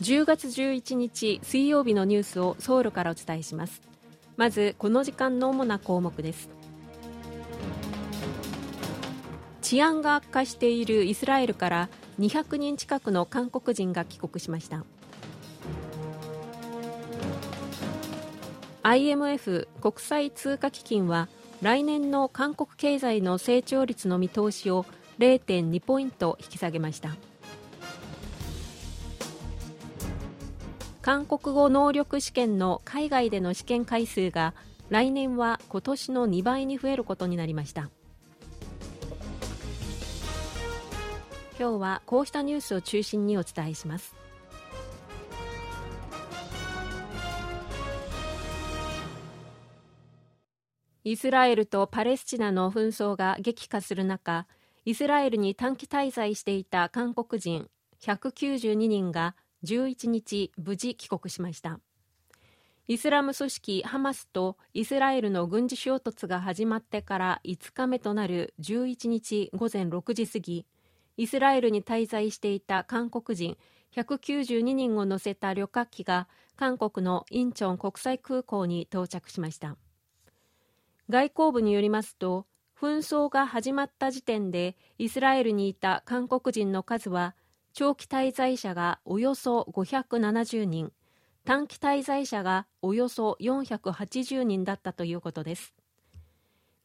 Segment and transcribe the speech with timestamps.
[0.00, 3.82] 10月11日水曜日のニュースをソウルからお伝えします。
[4.36, 6.48] まずこの時間の主な項目です。
[9.60, 14.84] 治安が悪化しているイスラエルから200人近くの韓国人が帰国しました。
[18.82, 21.28] IMF 国際通貨基金は
[21.60, 24.86] 来年の韓国経済の成長率の見通しを
[25.18, 27.16] 0.2ポイント引き下げました。
[31.10, 34.54] 韓国語能力試験の海外での試験回数が
[34.90, 37.90] 来年は今年の2倍に増えることになりました。
[41.58, 44.14] 今日はこうしたニュースを中心にお伝えします。
[51.02, 54.46] イスラエルとパレスチナの紛争が激化する中
[54.84, 57.68] イスラエルに短期滞在していた韓国人
[58.00, 61.80] 192人が11日無事帰国しました。
[62.88, 70.66] イスラム組織ハマスとイスラエルの軍事衝突が始まってから5日目となる11日午前6時過ぎ
[71.16, 73.56] イスラエルに滞在していた韓国人
[73.94, 79.76] 192人を乗せた旅客機が韓国のインチョン国際空港に到着しました。
[81.08, 82.46] 外交部によりますと
[82.80, 87.34] 紛争が始まった時点でイスラエルにいた韓国人の数は
[87.72, 90.92] 長期滞在者がおよそ570人
[91.44, 95.74] 短期滞在者がおよそ480人だったということです。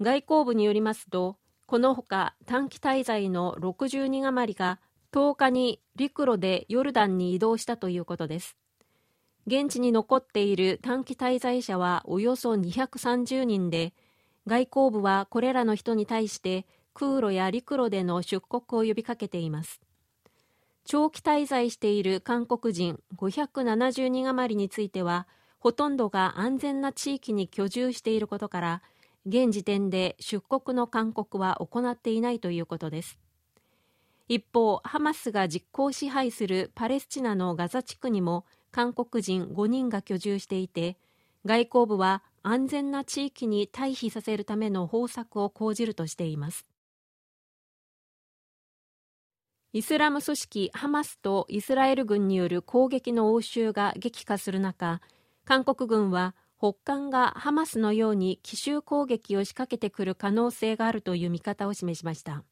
[0.00, 4.80] 外交部によりますとこのほか短期滞在の60人余りが
[5.12, 8.56] 10日に陸路でヨルダンに移動したということです。
[9.46, 13.92] 現地に残っている短期滞在者はおよそ230人で
[14.46, 19.83] 外交部はこれらの人に対して空路や陸路での出国を呼びかけています。
[20.84, 25.26] 長期滞在している韓国人570人余りについては
[25.58, 28.82] ほとんどが安全な地域に居住していることから
[29.26, 33.18] 現時点で出国の勧告は行っていないということです。
[34.28, 40.98] 一方ハマスが実効支配するパレスチナのガザ地区にも韓国人5人が居住していて
[41.46, 46.66] 外交部は安全な地域に退避させるための方策を講じるとしています。
[49.74, 55.00] イスラム組織ハマスとイスラエル軍による攻撃の応酬が激化する中
[55.44, 62.44] 韓国軍は北韓がハマスのように奇襲攻撃を仕掛けてくる可能性があるという見方を示しました。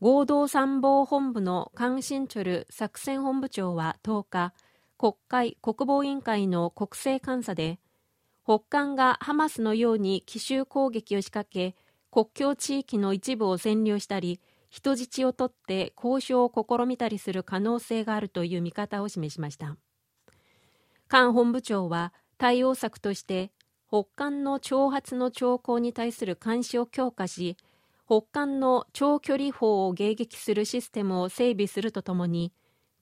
[0.00, 4.54] 合同参謀本部のカン・シンチョル作戦本部長は10日
[4.96, 7.78] 国会国防委員会の国政監査で
[8.42, 11.76] 北韓がハマスのように奇襲攻撃を仕掛け
[12.10, 19.76] 国境地域の一部を占領したり人質を取って交渉を試みたりする可能性があるという見方を示しました。
[21.10, 23.52] 菅本部長は対応策として
[23.88, 27.56] 北韓の挑発の兆候に対する監視を強化し
[28.06, 32.52] 北韓の長距離砲を迎撃するシステムを整備するとともに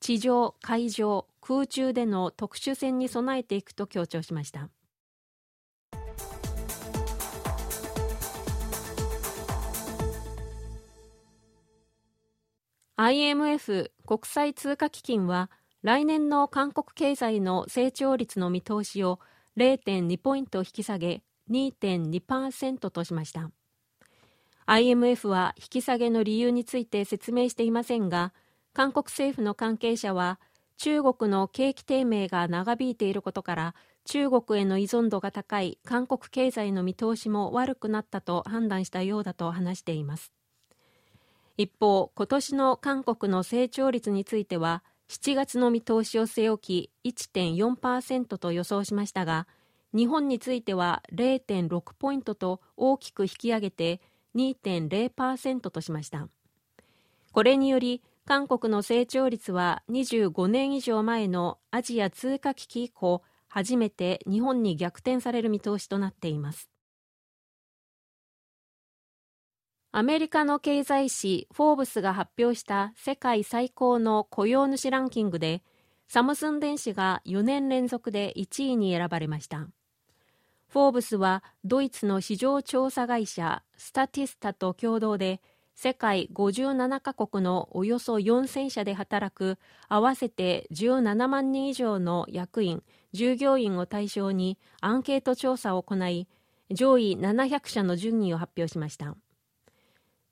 [0.00, 4.68] 地上、海上、空中での特殊戦に備えていくと強調しました。
[12.96, 15.50] IMF 国際通貨基金は
[15.82, 19.18] 来年の韓国経済の成長率の見通しを
[19.56, 23.50] 0.2ポイント引き下げ2.2%としました。
[24.66, 28.32] IMF は引き下げの理由について説明していませんが
[28.72, 30.38] 韓国政府の関係者は
[30.76, 33.74] 中国の景気低迷が長引いていることから
[34.04, 40.32] 中国への依存度が高い韓国経済の見通しも悪くなったと判断したようだと話しています。
[41.56, 49.46] 一方今年の韓国の成長率については7月の見通しを据え置き1.4%と予想しましたが
[49.94, 54.00] 日本については0.6ポイントと大きく引き上げて
[54.34, 56.28] 2.0%としました。
[57.32, 66.73] これにより韓国の成長率は25年以上前のアジア通貨危機以降初めて日本に逆転される見通しとなっています。
[69.96, 75.62] アメリカの経済誌フォーブスが発表した世界最高の雇用主ランキングで
[76.08, 79.68] サムスン電子が4年連続で1位に選ばれました。
[80.68, 85.40] フォーブスはドイツの市場調査会社スタティスタと共同で
[85.76, 89.58] 世界57カ国のおよそ4000社で働く
[89.88, 92.82] 合わせて17万人以上の役員
[93.12, 96.26] 従業員を対象にアンケート調査を行い
[96.72, 99.14] 上位700社の順位を発表しました。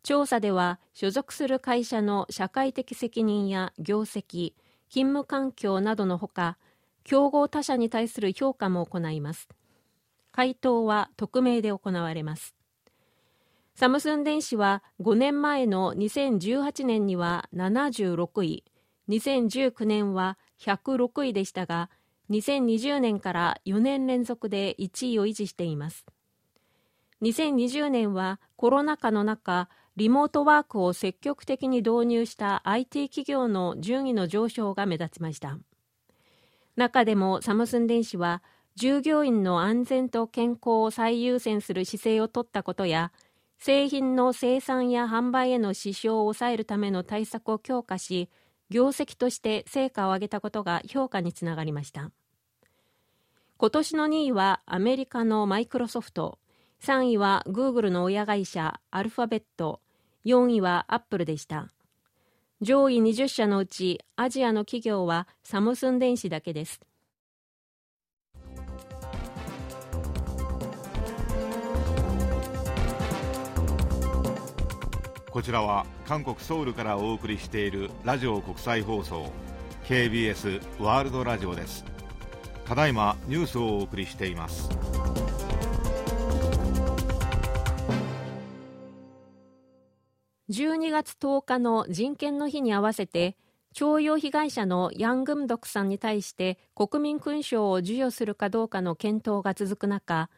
[0.03, 4.55] 調査では所属する会社の社会的責任や業績
[4.89, 6.59] 勤務環境などのほか
[7.05, 9.49] 競合他社に対する評価も行います。
[10.33, 12.55] 回答は匿名で行われます。
[13.75, 18.65] サムスン電子は5年前の2018年には76位
[19.09, 21.91] 2019年は106位でしたが
[22.31, 26.07] 2020年から4年連続で1位を維持しています。
[27.23, 35.59] 2020年はコロナ禍の中リモートワークを積極的に導入した IT 企業の順位の上昇が目立ちました。
[36.77, 38.43] 中でもサムスン電子は
[38.75, 43.13] 従業員の安全と健康を最優先する姿勢を取ったことや
[43.59, 48.31] 製品の生産や販売への支障を抑えるための対策を強化し
[48.71, 52.11] 業績として成果を上げたことが評価につながりました。
[53.59, 56.39] 今年の2位はアメリカのマイクロソフト。
[56.85, 59.81] 3位はグーグルの親会社アルファベット。
[60.25, 61.69] 4位はアップルでした。
[62.61, 66.81] 上位20社のうちアジアの企業はサムスン電子だけです。
[75.31, 79.31] こちらは韓国ソウルからお送りしているラジオ国際放送
[79.85, 81.85] KBS ワールドラジオです。
[82.67, 84.69] ただいまニュースをお送りしています。
[90.53, 93.39] 12月10日の人権の日に合わせて
[93.73, 100.29] 徴用被害者のヤン・グムドクさんに対して国民勲章を授与するかどうかの検討が続く中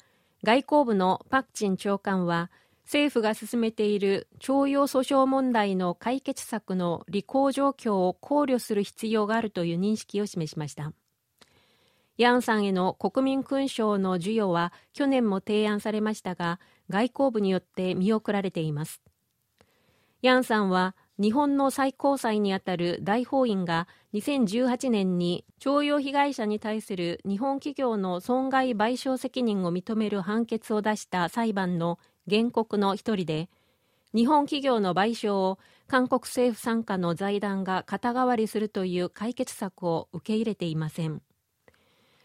[0.45, 2.53] 外交部のパク・チン長官は
[2.85, 10.93] 政府が進めている徴用訴訟問題の解決策の履行状況を考慮する必要があるという認識を示しました。
[12.19, 19.01] ヤンさんへの国民勲章の授与は去年も提案されましたが外交部によって見送られています。
[20.25, 33.51] ヤンさんは日本の最高裁にあたる大法院が2018年に徴用被害者に対する日本企業の損害賠償責任を認める判決を出した裁判の原告の一人で
[34.15, 41.21] 日本企業の賠償を韓国政府傘下の財団が肩代わりするという解決策を受け入れていません。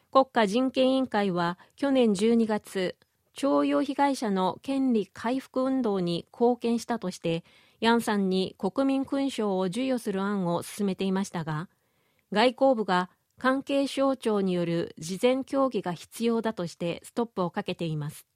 [0.10, 2.96] 国家人権委員会は去年12月
[3.34, 7.44] 徴用被害者の権利回復運動に貢献したとして
[7.80, 11.70] ヤンさんに国民勲章を授与する案を進めていましたが
[12.32, 13.10] 外交部が
[13.40, 18.28] 関係省庁による事前協議が必要だとしてストップをかけています。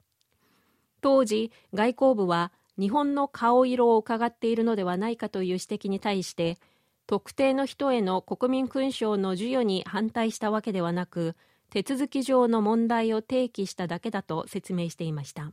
[1.02, 6.58] 当時外交部は日本の顔色を伺っているのではないかという指摘に対して
[7.06, 11.36] 特定の人への国民勲章の授与に反対したわけではなく
[11.70, 15.52] 手続き上の問題を提起しただけだと説明していました。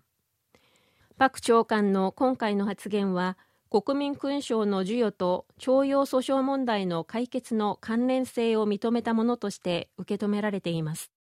[1.19, 3.37] パク長官の今回の発言は
[3.71, 11.13] 国民勲章の授与と徴用訴訟問題の解決の関連性を認めたものとして受け止められています。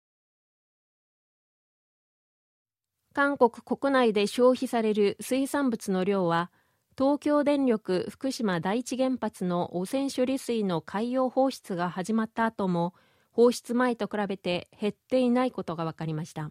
[3.12, 6.50] 韓国国内で消費される水産物の量は
[6.96, 12.94] 東京電力福島第一原発の汚染処理水の海洋放出が始まった後も
[13.30, 16.48] 放出前と比べて減っていないことが分かりました。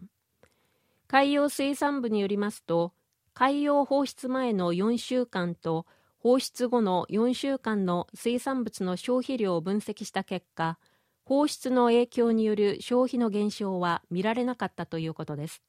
[1.08, 2.92] 海洋水産部によりますと
[3.38, 5.86] 海洋放出前の4週間と
[6.18, 10.76] 放出後の4週間の水産物の消費量を分析した結果
[11.24, 15.62] 放出の影響による消費の減少は見られなかったということです。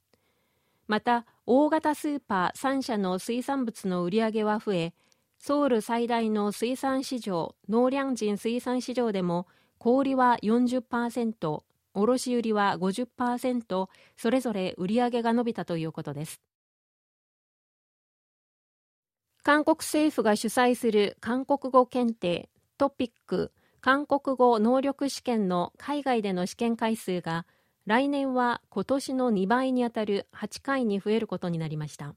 [0.88, 4.94] また大型スーパー3社の水産物の売り上げは増え
[5.38, 9.46] ソウル最大の水産市場農梁人水産市場でも
[9.78, 11.62] 小売は40%
[11.94, 16.42] 卸売は50%それぞれ売り上げが伸びたということです。
[19.42, 27.46] 韓国政府が主催する韓国語検定トピック韓国語能力試験の海外での試験回数が
[27.86, 32.14] 来年は今年の2倍にあたる8回に増えることになりました。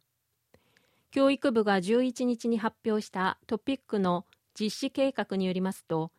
[1.13, 4.27] 教育部が11日に発表したトピックの
[4.59, 6.11] 実施計画によりますと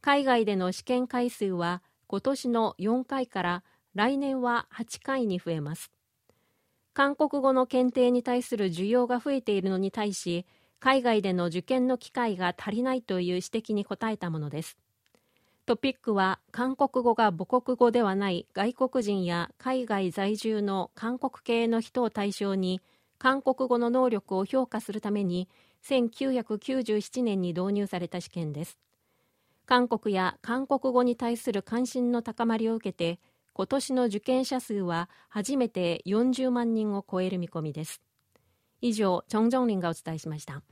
[0.00, 3.64] 海外での試験回数は今年の4回から
[3.94, 5.90] 来年は8回に増えます。
[6.92, 10.46] 韓国語の検定に対する需要が増えているのに対し
[10.80, 14.78] 海外での受験の機会が足りないという指摘に応えたものです。
[15.66, 22.80] トピックは韓国語が母国語ではない外国人や海外在住の韓国系の人を対象に
[23.18, 25.48] 韓国語の能力を評価するために
[25.84, 28.78] 1997年に導入された試験です。
[29.66, 33.20] 韓国や韓国語に対する関心の高まりを受けて
[33.60, 38.00] 今年の受験者数は初めて40万人を超える見込みです。
[38.80, 40.62] 以上チョン・ジョンリンがお伝えしました。